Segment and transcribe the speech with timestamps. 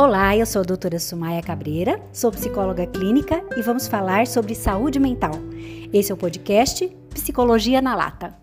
[0.00, 5.00] Olá, eu sou a doutora Sumaia Cabreira, sou psicóloga clínica e vamos falar sobre saúde
[5.00, 5.32] mental.
[5.92, 8.40] Esse é o podcast Psicologia na Lata.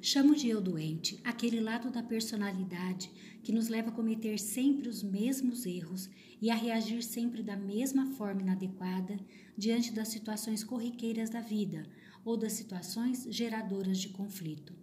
[0.00, 3.08] Chamo de eu doente aquele lado da personalidade
[3.44, 6.10] que nos leva a cometer sempre os mesmos erros
[6.40, 9.16] e a reagir sempre da mesma forma inadequada
[9.56, 11.86] diante das situações corriqueiras da vida
[12.24, 14.81] ou das situações geradoras de conflito.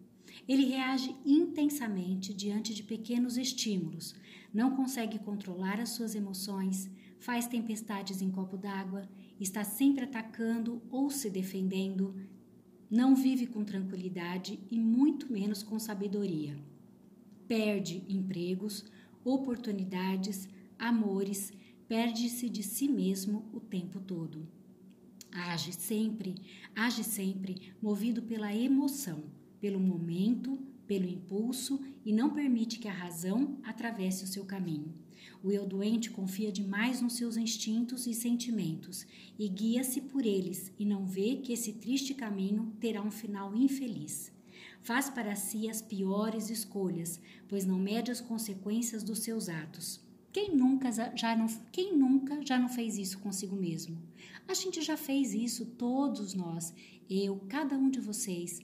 [0.50, 4.16] Ele reage intensamente diante de pequenos estímulos,
[4.52, 9.08] não consegue controlar as suas emoções, faz tempestades em copo d'água,
[9.40, 12.16] está sempre atacando ou se defendendo,
[12.90, 16.58] não vive com tranquilidade e muito menos com sabedoria.
[17.48, 18.86] Perde empregos,
[19.24, 21.54] oportunidades, amores,
[21.88, 24.48] perde-se de si mesmo o tempo todo.
[25.32, 26.34] Age sempre,
[26.76, 30.58] age sempre movido pela emoção pelo momento,
[30.88, 34.94] pelo impulso e não permite que a razão atravesse o seu caminho.
[35.44, 39.06] O eu doente confia demais nos seus instintos e sentimentos
[39.38, 44.32] e guia-se por eles e não vê que esse triste caminho terá um final infeliz.
[44.82, 50.02] Faz para si as piores escolhas, pois não mede as consequências dos seus atos.
[50.32, 53.98] Quem nunca já não, quem nunca já não fez isso consigo mesmo?
[54.48, 56.74] A gente já fez isso, todos nós,
[57.10, 58.60] eu, cada um de vocês.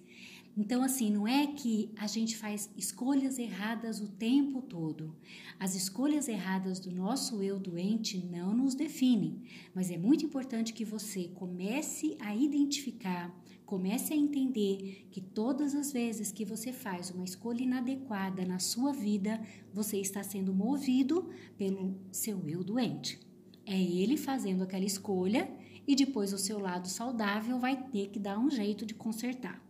[0.57, 5.13] Então, assim, não é que a gente faz escolhas erradas o tempo todo.
[5.59, 9.41] As escolhas erradas do nosso eu doente não nos definem,
[9.73, 15.91] mas é muito importante que você comece a identificar, comece a entender que todas as
[15.91, 19.41] vezes que você faz uma escolha inadequada na sua vida,
[19.73, 23.19] você está sendo movido pelo seu eu doente.
[23.65, 25.51] É ele fazendo aquela escolha
[25.85, 29.64] e depois o seu lado saudável vai ter que dar um jeito de consertar.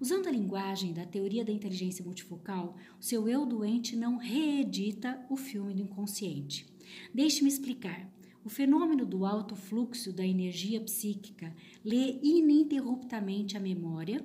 [0.00, 5.36] Usando a linguagem da teoria da inteligência multifocal, o seu eu doente não reedita o
[5.36, 6.66] filme do inconsciente.
[7.14, 8.10] Deixe-me explicar.
[8.44, 11.54] O fenômeno do alto fluxo da energia psíquica
[11.84, 14.24] lê ininterruptamente a memória,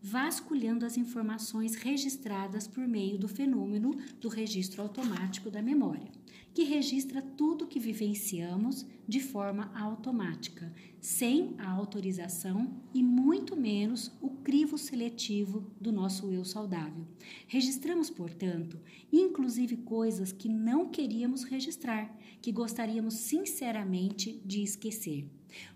[0.00, 6.10] vasculhando as informações registradas por meio do fenômeno do registro automático da memória
[6.56, 14.30] que registra tudo que vivenciamos de forma automática, sem a autorização e muito menos o
[14.46, 17.04] crivo seletivo do nosso eu saudável.
[17.48, 18.78] Registramos, portanto,
[19.12, 25.28] inclusive coisas que não queríamos registrar, que gostaríamos sinceramente de esquecer.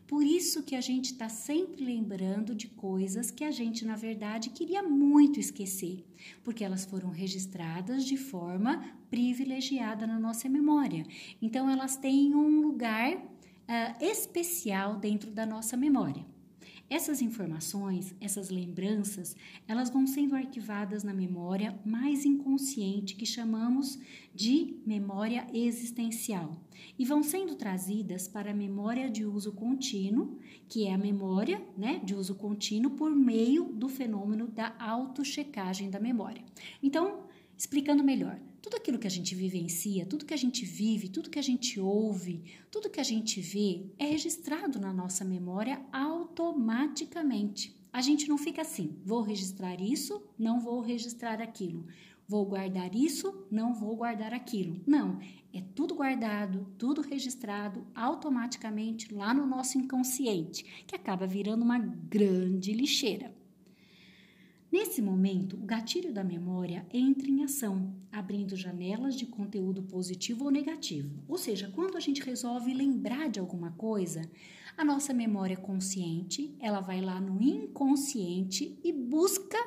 [0.06, 4.50] Por isso que a gente está sempre lembrando de coisas que a gente, na verdade,
[4.50, 6.04] queria muito esquecer,
[6.44, 11.04] porque elas foram registradas de forma privilegiada na nossa memória.
[11.42, 16.24] Então, elas têm um lugar uh, especial dentro da nossa memória.
[16.90, 19.36] Essas informações, essas lembranças,
[19.68, 23.96] elas vão sendo arquivadas na memória mais inconsciente que chamamos
[24.34, 26.60] de memória existencial
[26.98, 30.36] e vão sendo trazidas para a memória de uso contínuo,
[30.68, 36.00] que é a memória, né, de uso contínuo por meio do fenômeno da autochecagem da
[36.00, 36.42] memória.
[36.82, 41.30] Então, explicando melhor, tudo aquilo que a gente vivencia, tudo que a gente vive, tudo
[41.30, 47.74] que a gente ouve, tudo que a gente vê é registrado na nossa memória automaticamente.
[47.92, 51.86] A gente não fica assim, vou registrar isso, não vou registrar aquilo.
[52.28, 54.80] Vou guardar isso, não vou guardar aquilo.
[54.86, 55.18] Não,
[55.52, 62.72] é tudo guardado, tudo registrado automaticamente lá no nosso inconsciente, que acaba virando uma grande
[62.72, 63.34] lixeira.
[64.70, 70.50] Nesse momento, o gatilho da memória entra em ação, abrindo janelas de conteúdo positivo ou
[70.50, 71.24] negativo.
[71.26, 74.30] Ou seja, quando a gente resolve lembrar de alguma coisa,
[74.76, 79.58] a nossa memória consciente, ela vai lá no inconsciente e busca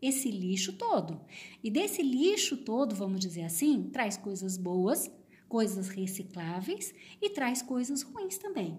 [0.00, 1.20] esse lixo todo.
[1.60, 5.10] E desse lixo todo, vamos dizer assim, traz coisas boas,
[5.48, 8.78] coisas recicláveis e traz coisas ruins também.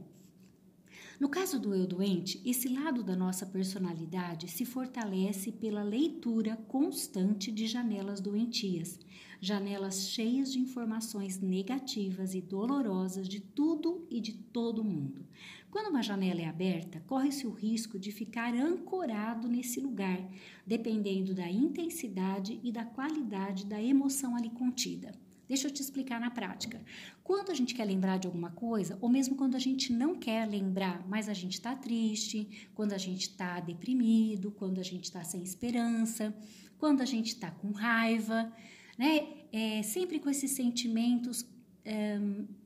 [1.19, 7.51] No caso do eu doente, esse lado da nossa personalidade se fortalece pela leitura constante
[7.51, 8.99] de janelas doentias,
[9.41, 15.25] janelas cheias de informações negativas e dolorosas de tudo e de todo mundo.
[15.71, 20.23] Quando uma janela é aberta, corre-se o risco de ficar ancorado nesse lugar,
[20.67, 25.11] dependendo da intensidade e da qualidade da emoção ali contida.
[25.47, 26.81] Deixa eu te explicar na prática.
[27.23, 30.45] Quando a gente quer lembrar de alguma coisa, ou mesmo quando a gente não quer
[30.45, 35.23] lembrar, mas a gente está triste, quando a gente está deprimido, quando a gente está
[35.23, 36.35] sem esperança,
[36.77, 38.51] quando a gente está com raiva,
[38.97, 39.27] né?
[39.51, 41.45] É, sempre com esses sentimentos
[41.85, 42.19] é,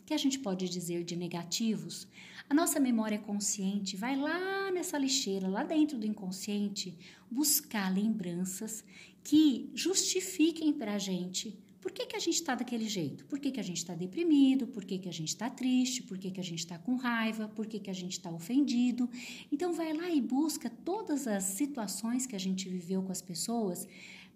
[0.03, 2.07] que a gente pode dizer de negativos,
[2.49, 6.97] a nossa memória consciente vai lá nessa lixeira, lá dentro do inconsciente,
[7.29, 8.83] buscar lembranças
[9.23, 13.25] que justifiquem para a gente por que, que a gente está daquele jeito?
[13.25, 14.67] Por que, que a gente está deprimido?
[14.67, 16.03] Por que, que a gente está triste?
[16.03, 17.47] Por que, que a gente está com raiva?
[17.47, 19.09] Por que, que a gente está ofendido?
[19.51, 23.87] Então, vai lá e busca todas as situações que a gente viveu com as pessoas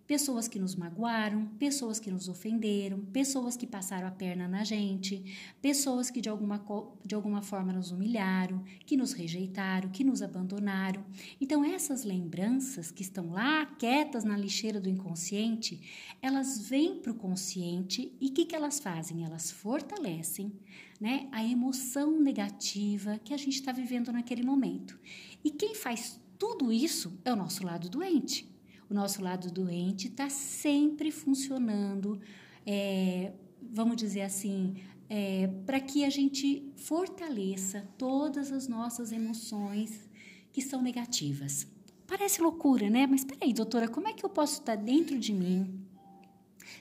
[0.08, 5.24] pessoas que nos magoaram, pessoas que nos ofenderam, pessoas que passaram a perna na gente,
[5.62, 6.64] pessoas que de alguma,
[7.04, 11.04] de alguma forma nos humilharam, que nos rejeitaram, que nos abandonaram.
[11.42, 15.82] Então, essas lembranças que estão lá quietas na lixeira do inconsciente,
[16.22, 19.24] elas vêm para o consciente e o que, que elas fazem?
[19.24, 20.52] Elas fortalecem
[21.02, 25.00] né, a emoção negativa que a gente está vivendo naquele momento.
[25.44, 28.55] E quem faz tudo isso é o nosso lado doente
[28.90, 32.20] o nosso lado doente está sempre funcionando,
[32.66, 34.76] é, vamos dizer assim,
[35.10, 40.10] é, para que a gente fortaleça todas as nossas emoções
[40.52, 41.68] que são negativas.
[42.08, 43.08] Parece loucura, né?
[43.08, 45.86] Mas peraí, doutora, como é que eu posso estar dentro de mim?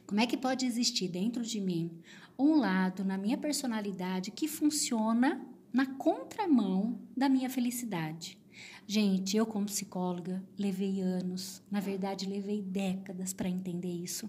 [0.07, 1.91] Como é que pode existir dentro de mim
[2.39, 8.39] um lado na minha personalidade que funciona na contramão da minha felicidade?
[8.87, 14.29] Gente, eu como psicóloga levei anos, na verdade levei décadas para entender isso.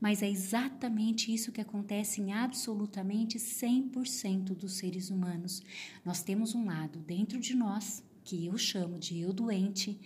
[0.00, 5.62] Mas é exatamente isso que acontece em absolutamente 100% dos seres humanos.
[6.04, 9.98] Nós temos um lado dentro de nós, que eu chamo de eu doente,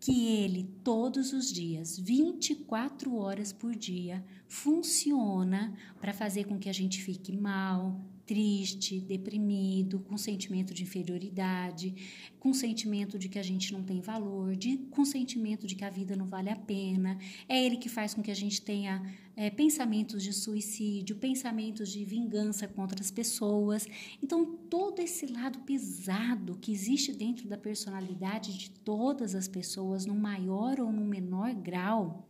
[0.00, 6.72] que ele todos os dias, 24 horas por dia, funciona para fazer com que a
[6.72, 11.94] gente fique mal, triste, deprimido, com sentimento de inferioridade,
[12.38, 15.88] com sentimento de que a gente não tem valor, de, com sentimento de que a
[15.88, 17.18] vida não vale a pena.
[17.48, 19.02] É ele que faz com que a gente tenha
[19.34, 23.86] é, pensamentos de suicídio, pensamentos de vingança contra as pessoas.
[24.22, 30.14] Então, todo esse lado pesado que existe dentro da personalidade de todas as pessoas, no
[30.14, 32.28] maior ou no menor grau,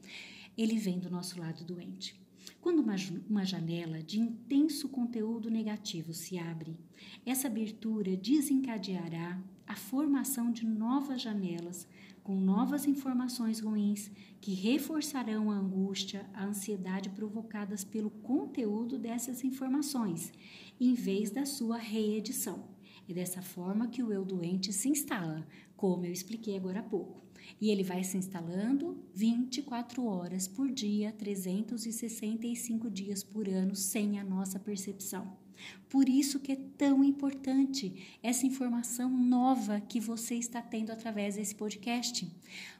[0.57, 2.28] ele vem do nosso lado doente.
[2.61, 2.97] Quando uma,
[3.29, 6.77] uma janela de intenso conteúdo negativo se abre,
[7.25, 11.87] essa abertura desencadeará a formação de novas janelas
[12.23, 14.11] com novas informações ruins
[14.41, 20.33] que reforçarão a angústia, a ansiedade provocadas pelo conteúdo dessas informações,
[20.81, 22.65] em vez da sua reedição.
[23.09, 25.47] É dessa forma que o eu doente se instala,
[25.77, 27.28] como eu expliquei agora há pouco.
[27.61, 34.25] E ele vai se instalando 24 horas por dia, 365 dias por ano, sem a
[34.25, 35.48] nossa percepção.
[35.89, 41.55] Por isso que é tão importante essa informação nova que você está tendo através desse
[41.55, 42.29] podcast.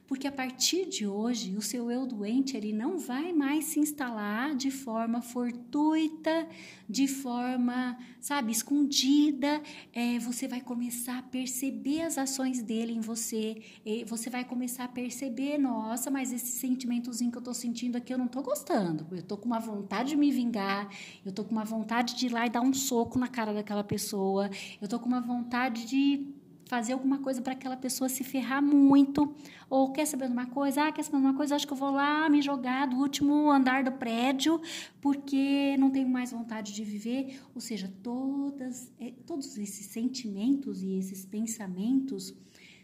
[0.09, 4.55] Porque a partir de hoje, o seu eu doente ele não vai mais se instalar
[4.55, 6.47] de forma fortuita,
[6.89, 9.61] de forma, sabe, escondida.
[9.93, 13.61] É, você vai começar a perceber as ações dele em você.
[14.07, 18.17] você vai começar a perceber, nossa, mas esse sentimentozinho que eu tô sentindo aqui eu
[18.17, 19.05] não tô gostando.
[19.15, 20.89] Eu tô com uma vontade de me vingar,
[21.23, 23.83] eu tô com uma vontade de ir lá e dar um soco na cara daquela
[23.83, 24.49] pessoa,
[24.81, 26.39] eu tô com uma vontade de
[26.69, 29.33] fazer alguma coisa para aquela pessoa se ferrar muito,
[29.67, 31.77] ou quer saber de uma coisa, ah, quer saber de uma coisa, acho que eu
[31.77, 34.61] vou lá me jogar do último andar do prédio,
[35.01, 37.41] porque não tenho mais vontade de viver.
[37.55, 42.35] Ou seja, todas, é, todos esses sentimentos e esses pensamentos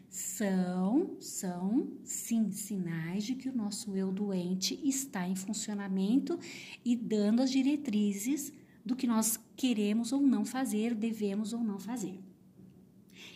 [0.10, 6.40] são, são sim sinais de que o nosso eu doente está em funcionamento
[6.84, 8.52] e dando as diretrizes
[8.86, 12.20] do que nós queremos ou não fazer, devemos ou não fazer.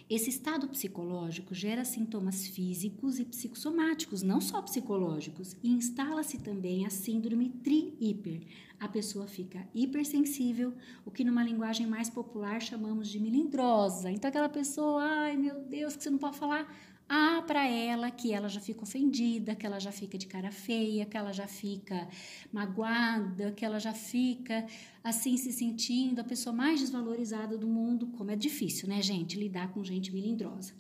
[0.10, 6.90] Esse estado psicológico gera sintomas físicos e psicossomáticos, não só psicológicos, e instala-se também a
[6.90, 8.42] síndrome tri-hiper.
[8.80, 10.74] A pessoa fica hipersensível,
[11.06, 14.10] o que numa linguagem mais popular chamamos de melindrosa.
[14.10, 16.68] Então aquela pessoa, ai meu Deus, que você não pode falar
[17.10, 21.06] há para ela que ela já fica ofendida, que ela já fica de cara feia,
[21.08, 22.08] que ela já fica
[22.54, 24.66] magoada, que ela já fica
[25.04, 29.74] assim se sentindo a pessoa mais desvalorizada do mundo, como é difícil, né, gente, lidar
[29.74, 30.74] com gente melindrosa.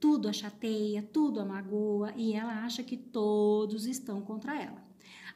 [0.00, 4.84] Tudo a chateia, tudo a magoa e ela acha que todos estão contra ela.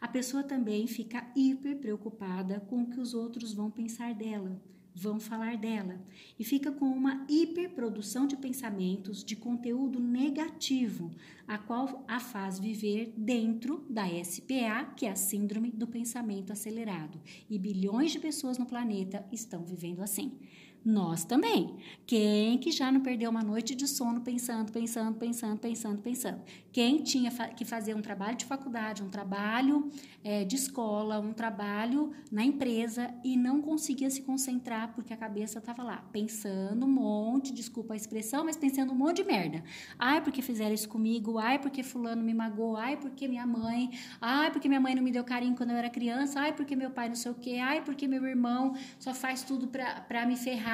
[0.00, 4.60] A pessoa também fica hiper preocupada com o que os outros vão pensar dela
[4.94, 6.00] vão falar dela
[6.38, 11.10] e fica com uma hiperprodução de pensamentos, de conteúdo negativo,
[11.46, 17.20] a qual a faz viver dentro da SPA, que é a Síndrome do Pensamento Acelerado.
[17.48, 20.38] E bilhões de pessoas no planeta estão vivendo assim.
[20.84, 21.76] Nós também.
[22.06, 26.40] Quem que já não perdeu uma noite de sono pensando, pensando, pensando, pensando, pensando?
[26.72, 29.90] Quem tinha que fazer um trabalho de faculdade, um trabalho
[30.24, 35.58] é, de escola, um trabalho na empresa e não conseguia se concentrar porque a cabeça
[35.58, 39.62] estava lá pensando um monte, desculpa a expressão, mas pensando um monte de merda.
[39.98, 44.50] Ai, porque fizeram isso comigo, ai, porque fulano me magoou, ai, porque minha mãe, ai,
[44.50, 47.08] porque minha mãe não me deu carinho quando eu era criança, ai, porque meu pai
[47.08, 50.69] não sei o quê, ai, porque meu irmão só faz tudo para me ferrar,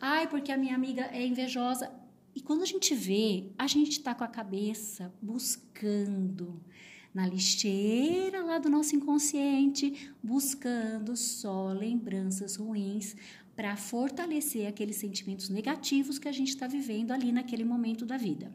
[0.00, 1.90] ai, porque a minha amiga é invejosa.
[2.34, 6.60] E quando a gente vê, a gente está com a cabeça buscando
[7.14, 13.16] na lixeira lá do nosso inconsciente, buscando só lembranças ruins
[13.56, 18.54] para fortalecer aqueles sentimentos negativos que a gente está vivendo ali naquele momento da vida.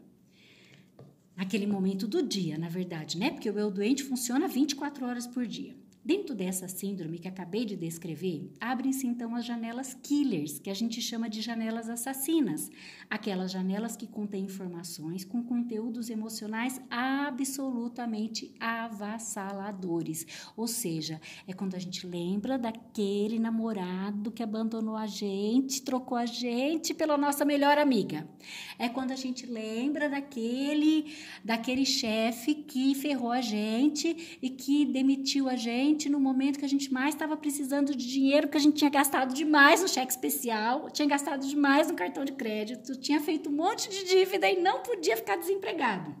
[1.36, 3.30] Naquele momento do dia, na verdade, né?
[3.30, 5.81] Porque o eu doente funciona 24 horas por dia.
[6.04, 11.00] Dentro dessa síndrome que acabei de descrever, abrem-se então as janelas killers, que a gente
[11.00, 12.68] chama de janelas assassinas,
[13.08, 20.26] aquelas janelas que contêm informações com conteúdos emocionais absolutamente avassaladores.
[20.56, 26.26] Ou seja, é quando a gente lembra daquele namorado que abandonou a gente, trocou a
[26.26, 28.28] gente pela nossa melhor amiga.
[28.76, 35.48] É quando a gente lembra daquele daquele chefe que ferrou a gente e que demitiu
[35.48, 38.60] a gente gente no momento que a gente mais estava precisando de dinheiro, porque a
[38.60, 43.20] gente tinha gastado demais no cheque especial, tinha gastado demais no cartão de crédito, tinha
[43.20, 46.14] feito um monte de dívida e não podia ficar desempregado.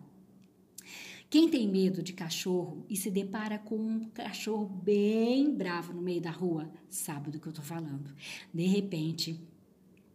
[1.28, 6.20] Quem tem medo de cachorro e se depara com um cachorro bem bravo no meio
[6.20, 8.14] da rua, sabe do que eu estou falando.
[8.52, 9.40] De repente,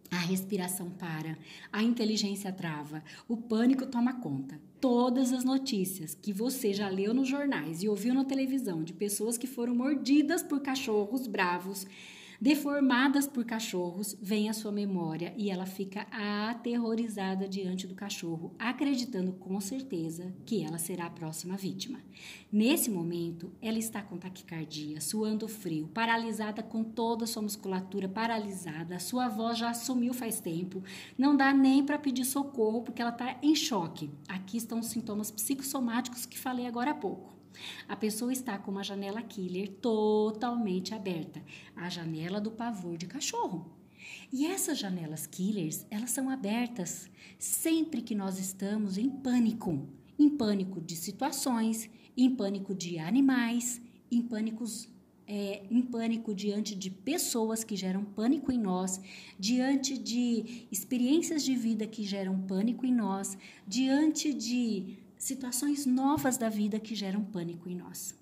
[0.09, 1.37] a respiração para,
[1.71, 4.59] a inteligência trava, o pânico toma conta.
[4.79, 9.37] Todas as notícias que você já leu nos jornais e ouviu na televisão de pessoas
[9.37, 11.85] que foram mordidas por cachorros bravos
[12.39, 19.34] deformadas por cachorros, vem à sua memória e ela fica aterrorizada diante do cachorro, acreditando
[19.34, 22.00] com certeza que ela será a próxima vítima.
[22.51, 28.96] Nesse momento, ela está com taquicardia, suando frio, paralisada com toda a sua musculatura paralisada,
[28.96, 30.84] a sua voz já sumiu faz tempo,
[31.17, 34.10] não dá nem para pedir socorro porque ela está em choque.
[34.27, 37.37] Aqui estão os sintomas psicossomáticos que falei agora há pouco.
[37.87, 41.43] A pessoa está com uma janela killer totalmente aberta,
[41.75, 43.77] a janela do pavor de cachorro.
[44.31, 49.87] E essas janelas killers, elas são abertas sempre que nós estamos em pânico,
[50.17, 54.89] em pânico de situações, em pânico de animais, em pânicos
[55.27, 59.01] é, em pânico diante de pessoas que geram pânico em nós,
[59.37, 63.37] diante de experiências de vida que geram pânico em nós,
[63.67, 68.17] diante de situações novas da vida que geram pânico em nós.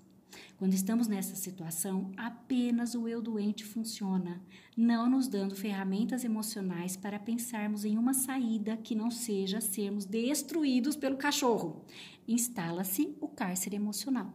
[0.58, 4.42] Quando estamos nessa situação, apenas o eu doente funciona,
[4.76, 10.96] não nos dando ferramentas emocionais para pensarmos em uma saída que não seja sermos destruídos
[10.96, 11.84] pelo cachorro.
[12.26, 14.34] Instala-se o cárcere emocional.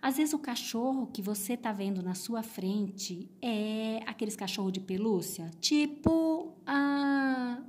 [0.00, 4.80] Às vezes o cachorro que você está vendo na sua frente é aqueles cachorros de
[4.80, 7.62] pelúcia, tipo a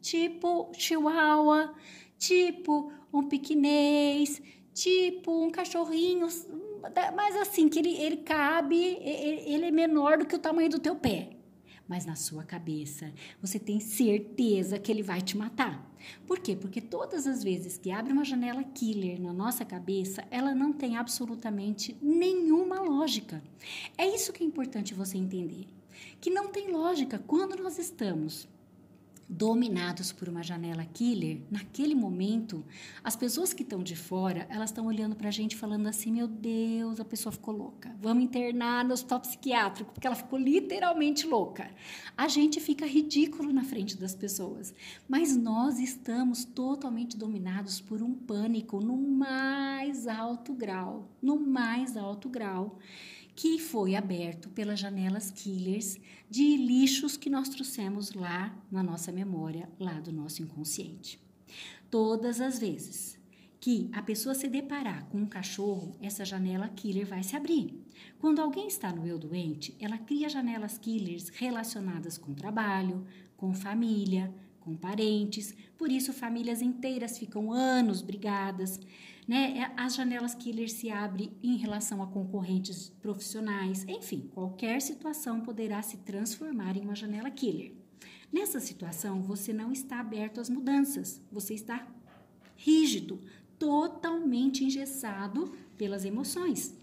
[0.00, 1.74] tipo chihuahua,
[2.18, 4.40] tipo um piquinês,
[4.72, 6.26] tipo um cachorrinho,
[7.14, 10.96] mas assim, que ele, ele cabe, ele é menor do que o tamanho do teu
[10.96, 11.36] pé.
[11.86, 15.92] Mas na sua cabeça, você tem certeza que ele vai te matar.
[16.26, 16.56] Por quê?
[16.56, 20.96] Porque todas as vezes que abre uma janela killer na nossa cabeça, ela não tem
[20.96, 23.42] absolutamente nenhuma lógica.
[23.98, 25.66] É isso que é importante você entender.
[26.20, 28.48] Que não tem lógica quando nós estamos
[29.28, 32.64] dominados por uma janela killer, naquele momento,
[33.02, 36.26] as pessoas que estão de fora, elas estão olhando para a gente falando assim: meu
[36.26, 37.94] Deus, a pessoa ficou louca.
[38.00, 41.70] Vamos internar no hospital psiquiátrico, porque ela ficou literalmente louca.
[42.16, 44.74] A gente fica ridículo na frente das pessoas,
[45.08, 52.28] mas nós estamos totalmente dominados por um pânico no mais alto grau no mais alto
[52.28, 52.78] grau
[53.34, 55.98] que foi aberto pelas janelas killers
[56.28, 61.18] de lixos que nós trouxemos lá na nossa memória, lá do nosso inconsciente.
[61.90, 63.20] Todas as vezes
[63.60, 67.80] que a pessoa se deparar com um cachorro, essa janela killer vai se abrir.
[68.18, 74.34] Quando alguém está no eu doente, ela cria janelas killers relacionadas com trabalho, com família,
[74.58, 78.80] com parentes, por isso famílias inteiras ficam anos brigadas.
[79.26, 79.58] Né?
[79.58, 85.80] É, as janelas killer se abrem em relação a concorrentes profissionais, enfim, qualquer situação poderá
[85.82, 87.72] se transformar em uma janela killer.
[88.32, 91.86] Nessa situação, você não está aberto às mudanças, você está
[92.56, 93.20] rígido,
[93.58, 96.74] totalmente engessado pelas emoções.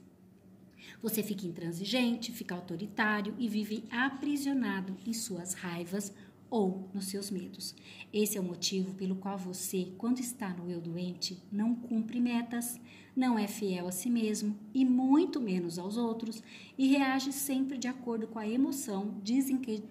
[1.01, 6.13] Você fica intransigente, fica autoritário e vive aprisionado em suas raivas
[6.50, 7.75] ou nos seus medos.
[8.12, 12.79] Esse é o motivo pelo qual você, quando está no eu doente, não cumpre metas,
[13.15, 16.41] não é fiel a si mesmo e muito menos aos outros
[16.77, 19.15] e reage sempre de acordo com a emoção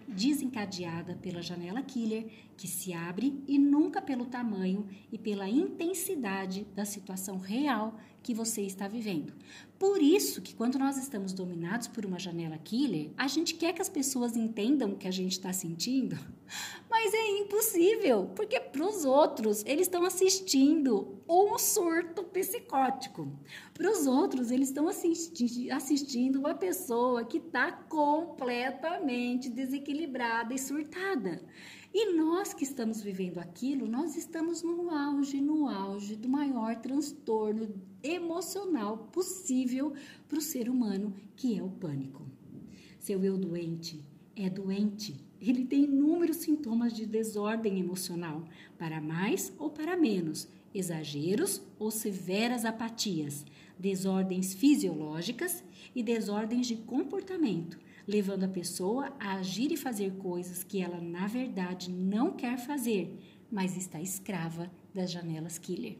[0.09, 6.85] desencadeada pela janela killer que se abre e nunca pelo tamanho e pela intensidade da
[6.85, 9.33] situação real que você está vivendo.
[9.79, 13.81] Por isso que quando nós estamos dominados por uma janela killer, a gente quer que
[13.81, 16.19] as pessoas entendam o que a gente está sentindo,
[16.91, 23.29] mas é impossível, porque para os outros eles estão assistindo um surto psicótico.
[23.73, 31.41] Para os outros eles estão assisti assistindo uma pessoa que está completamente desequilibrada e surtada.
[31.93, 37.75] E nós que estamos vivendo aquilo, nós estamos no auge, no auge do maior transtorno
[38.03, 39.68] emocional possível
[40.29, 42.27] para o ser humano, que é o pânico.
[42.99, 44.03] Seu eu doente
[44.37, 45.17] é doente.
[45.41, 48.45] Ele tem inúmeros sintomas de desordem emocional,
[48.77, 53.45] para mais ou para menos, exageros ou severas apatias,
[53.79, 60.81] desordens fisiológicas e desordens de comportamento levando a pessoa a agir e fazer coisas que
[60.81, 63.15] ela, na verdade, não quer fazer,
[63.53, 65.99] mas está escrava das janelas killer.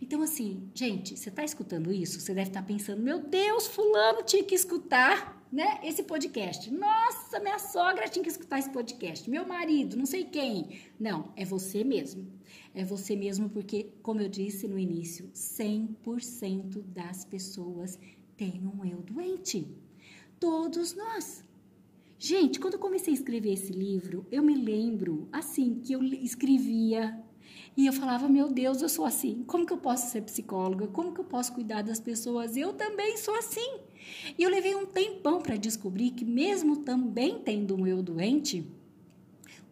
[0.00, 2.20] Então, assim, gente, você está escutando isso?
[2.20, 6.72] Você deve estar tá pensando, meu Deus, fulano tinha que escutar, né, esse podcast.
[6.72, 9.28] Nossa, minha sogra tinha que escutar esse podcast.
[9.30, 10.80] Meu marido, não sei quem.
[10.98, 12.26] Não, é você mesmo.
[12.74, 17.98] É você mesmo porque, como eu disse no início, 100% das pessoas
[18.36, 19.68] têm um eu doente.
[20.40, 21.44] Todos nós.
[22.18, 27.22] Gente, quando eu comecei a escrever esse livro, eu me lembro, assim, que eu escrevia
[27.76, 29.42] e eu falava, meu Deus, eu sou assim.
[29.46, 30.86] Como que eu posso ser psicóloga?
[30.86, 32.56] Como que eu posso cuidar das pessoas?
[32.56, 33.78] Eu também sou assim.
[34.38, 38.64] E eu levei um tempão para descobrir que mesmo também tendo um eu doente,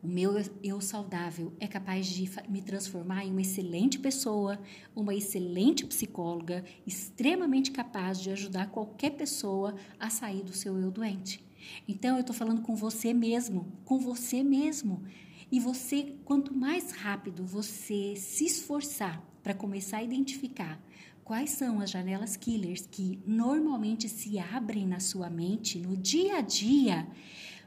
[0.02, 0.32] o meu
[0.64, 4.58] eu saudável é capaz de me transformar em uma excelente pessoa,
[4.96, 11.44] uma excelente psicóloga, extremamente capaz de ajudar qualquer pessoa a sair do seu eu doente.
[11.86, 15.04] Então, eu estou falando com você mesmo, com você mesmo.
[15.52, 20.82] E você, quanto mais rápido você se esforçar para começar a identificar
[21.22, 26.40] quais são as janelas killers que normalmente se abrem na sua mente no dia a
[26.40, 27.06] dia,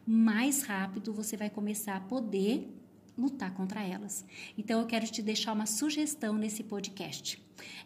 [0.04, 2.75] mais rápido você vai começar a poder
[3.18, 4.26] lutar contra elas.
[4.58, 7.44] Então eu quero te deixar uma sugestão nesse podcast.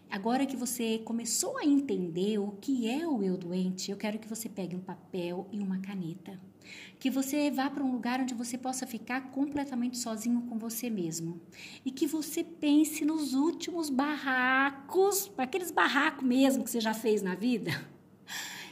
[0.10, 4.28] Agora que você começou a entender o que é o eu doente, eu quero que
[4.28, 6.40] você pegue um papel e uma caneta.
[7.00, 11.42] Que você vá para um lugar onde você possa ficar completamente sozinho com você mesmo.
[11.86, 17.36] E que você pense nos últimos barracos, aqueles barracos mesmo que você já fez na
[17.36, 17.72] vida.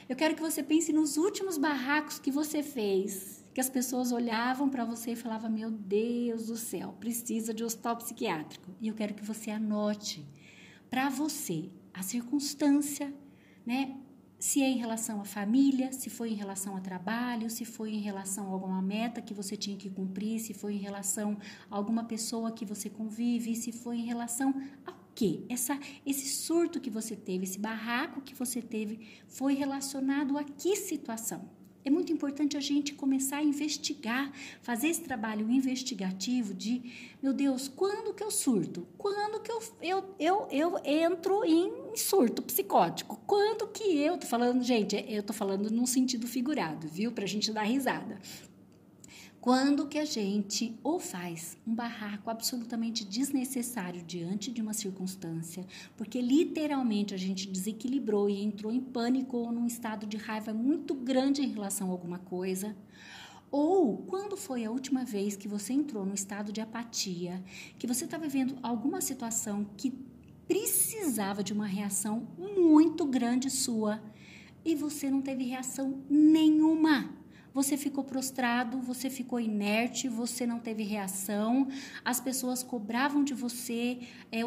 [0.09, 4.69] Eu quero que você pense nos últimos barracos que você fez que as pessoas olhavam
[4.69, 8.69] para você e falavam: Meu Deus do céu, precisa de hospital psiquiátrico.
[8.79, 10.23] E eu quero que você anote
[10.91, 13.11] para você a circunstância,
[13.65, 13.97] né?
[14.37, 17.99] Se é em relação à família, se foi em relação ao trabalho, se foi em
[17.99, 21.35] relação a alguma meta que você tinha que cumprir, se foi em relação
[21.71, 24.53] a alguma pessoa que você convive, se foi em relação
[24.85, 25.43] ao quê?
[25.49, 30.75] Essa, esse surto que você teve, esse barraco que você teve, foi relacionado a que
[30.75, 31.56] situação?
[31.87, 34.29] É muito importante a gente começar a investigar,
[34.61, 36.81] fazer esse trabalho investigativo de,
[37.23, 38.85] meu Deus, quando que eu surto?
[38.97, 43.17] Quando que eu, eu, eu, eu entro em surto psicótico?
[43.25, 47.09] Quando que eu, tô falando, gente, eu tô falando num sentido figurado, viu?
[47.13, 48.19] Pra gente dar risada.
[49.47, 51.57] Quando que a gente ou faz?
[51.65, 58.73] Um barraco absolutamente desnecessário diante de uma circunstância, porque literalmente a gente desequilibrou e entrou
[58.73, 62.75] em pânico ou num estado de raiva muito grande em relação a alguma coisa,
[63.49, 67.41] ou quando foi a última vez que você entrou no estado de apatia,
[67.79, 69.93] que você está vivendo alguma situação que
[70.45, 74.03] precisava de uma reação muito grande sua
[74.65, 77.16] e você não teve reação nenhuma
[77.57, 81.67] você ficou prostrado, você ficou inerte, você não teve reação,
[82.05, 83.97] as pessoas cobravam de você,
[84.31, 84.41] é,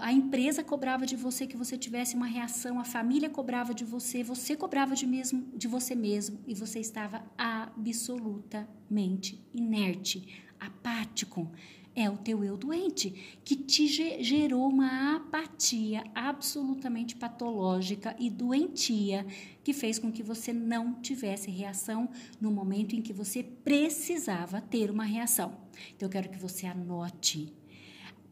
[0.00, 4.22] a, empresa cobrava de você que você tivesse uma reação, a família cobrava de você,
[4.22, 10.28] você cobrava de, mesmo, de você mesmo e você estava absolutamente inerte,
[10.60, 11.50] apático
[11.94, 19.26] é o teu eu doente, que te gerou uma apatia absolutamente patológica e doentia,
[19.62, 22.08] que fez com que você não tivesse reação
[22.40, 25.56] no momento em que você precisava ter uma reação.
[25.94, 27.52] Então, eu quero que você anote.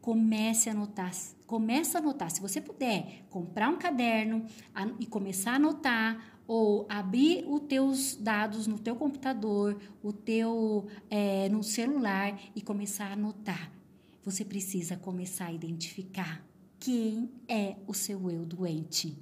[0.01, 1.11] Comece a anotar,
[1.45, 2.31] comece a anotar.
[2.31, 4.43] Se você puder comprar um caderno
[4.99, 11.47] e começar a anotar ou abrir os teus dados no teu computador, o teu é,
[11.47, 13.71] no celular e começar a anotar.
[14.25, 16.45] Você precisa começar a identificar
[16.77, 19.17] quem é o seu eu doente.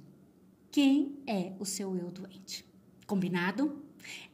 [0.72, 2.66] Quem é o seu eu doente?
[3.06, 3.80] Combinado?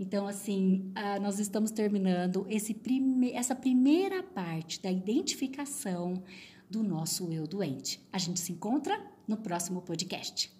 [0.00, 6.22] Então, assim, uh, nós estamos terminando esse prime essa primeira parte da identificação
[6.70, 8.00] do nosso eu doente.
[8.10, 10.50] A gente se encontra no próximo podcast.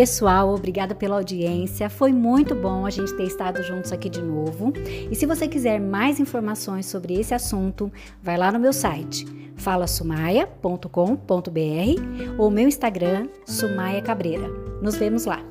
[0.00, 1.90] Pessoal, obrigada pela audiência.
[1.90, 4.72] Foi muito bom a gente ter estado juntos aqui de novo.
[5.10, 12.38] E se você quiser mais informações sobre esse assunto, vai lá no meu site falasumaia.com.br
[12.38, 14.48] ou meu Instagram Sumaia Cabreira.
[14.80, 15.49] Nos vemos lá.